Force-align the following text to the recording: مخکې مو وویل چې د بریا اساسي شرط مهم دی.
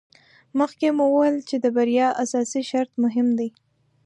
مخکې 0.59 0.87
مو 0.97 1.05
وویل 1.09 1.37
چې 1.49 1.55
د 1.63 1.65
بریا 1.75 2.07
اساسي 2.23 2.61
شرط 2.69 2.91
مهم 3.03 3.27
دی. 3.39 3.49